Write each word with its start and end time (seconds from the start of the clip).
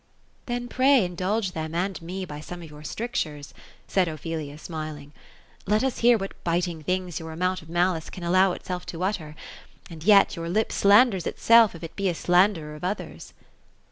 *^ 0.01 0.03
Then 0.47 0.67
pray 0.67 1.05
indulge 1.05 1.51
them 1.51 1.75
and 1.75 2.01
me 2.01 2.25
by 2.25 2.39
some 2.39 2.63
of 2.63 2.71
your 2.71 2.83
strictures 2.83 3.53
;*' 2.83 3.53
said 3.87 4.07
Ophelia, 4.07 4.57
smiling. 4.57 5.09
^*Let 5.67 5.83
us 5.83 5.99
hear 5.99 6.17
what 6.17 6.43
biting 6.43 6.81
things 6.81 7.19
your 7.19 7.31
amount 7.31 7.61
of 7.61 7.69
malice 7.69 8.09
can 8.09 8.23
allow 8.23 8.53
itself 8.53 8.83
to 8.87 9.03
utter. 9.03 9.35
And 9.91 10.03
yet 10.03 10.35
your 10.35 10.49
lip 10.49 10.71
slanders 10.71 11.27
itself 11.27 11.75
if 11.75 11.83
it 11.83 11.95
be 11.95 12.09
a 12.09 12.15
slanderer 12.15 12.73
of 12.73 12.83
others." 12.83 13.35